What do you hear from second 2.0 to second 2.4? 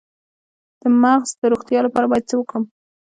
باید څه